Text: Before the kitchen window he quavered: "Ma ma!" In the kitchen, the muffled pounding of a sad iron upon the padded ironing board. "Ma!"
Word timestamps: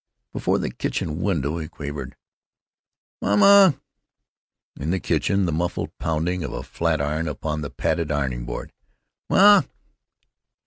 Before 0.33 0.57
the 0.57 0.71
kitchen 0.71 1.21
window 1.21 1.59
he 1.59 1.67
quavered: 1.67 2.15
"Ma 3.21 3.35
ma!" 3.35 3.73
In 4.79 4.89
the 4.89 4.99
kitchen, 4.99 5.45
the 5.45 5.51
muffled 5.51 5.95
pounding 5.99 6.43
of 6.43 6.51
a 6.53 6.63
sad 6.63 6.99
iron 6.99 7.27
upon 7.27 7.61
the 7.61 7.69
padded 7.69 8.11
ironing 8.11 8.43
board. 8.47 8.71
"Ma!" 9.29 9.61